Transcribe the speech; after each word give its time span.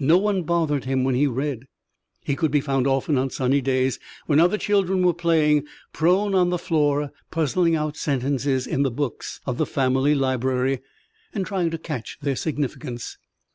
No 0.00 0.18
one 0.18 0.42
bothered 0.42 0.84
him 0.84 1.02
when 1.02 1.14
he 1.14 1.26
read. 1.26 1.66
He 2.22 2.36
could 2.36 2.50
be 2.50 2.60
found 2.60 2.86
often 2.86 3.16
on 3.16 3.30
sunny 3.30 3.62
days, 3.62 3.98
when 4.26 4.38
other 4.38 4.58
children 4.58 5.02
were 5.02 5.14
playing, 5.14 5.64
prone 5.94 6.34
on 6.34 6.50
the 6.50 6.58
floor, 6.58 7.10
puzzling 7.30 7.74
out 7.74 7.96
sentences 7.96 8.66
in 8.66 8.82
the 8.82 8.90
books 8.90 9.40
of 9.46 9.56
the 9.56 9.64
family 9.64 10.14
library 10.14 10.82
and 11.32 11.46
trying 11.46 11.70
to 11.70 11.78
catch 11.78 12.18
their 12.20 12.36
significance. 12.36 13.16